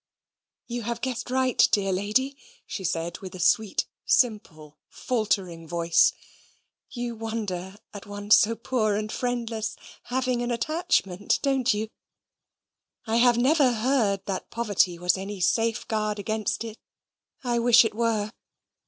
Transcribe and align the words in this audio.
"You 0.65 0.81
have 0.81 1.01
guessed 1.01 1.29
right, 1.29 1.59
dear 1.71 1.91
lady," 1.93 2.35
she 2.65 2.83
said, 2.83 3.19
with 3.19 3.35
a 3.35 3.39
sweet 3.39 3.85
simple 4.03 4.79
faltering 4.89 5.67
voice. 5.67 6.11
"You 6.89 7.15
wonder 7.15 7.75
at 7.93 8.07
one 8.07 8.31
so 8.31 8.55
poor 8.55 8.95
and 8.95 9.11
friendless 9.11 9.75
having 10.05 10.41
an 10.41 10.49
attachment, 10.49 11.37
don't 11.43 11.71
you? 11.71 11.87
I 13.05 13.17
have 13.17 13.37
never 13.37 13.73
heard 13.73 14.25
that 14.25 14.49
poverty 14.49 14.97
was 14.97 15.19
any 15.19 15.39
safeguard 15.39 16.17
against 16.17 16.63
it. 16.63 16.79
I 17.43 17.59
wish 17.59 17.85
it 17.85 17.93
were." 17.93 18.31